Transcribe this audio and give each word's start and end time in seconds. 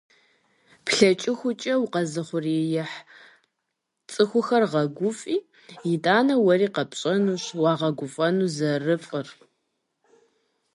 ПлъэкӀыхукӀэ 0.85 1.73
укъэзыухъуреихь 1.83 2.97
цӀыхухэр 4.11 4.63
гъэгуфӀи, 4.71 5.37
итӀанэ 5.93 6.35
уэри 6.45 6.67
къэпщӀэнущ 6.75 7.45
уагъэгуфӀэну 7.61 8.51
зэрыфӀыр. 8.55 9.27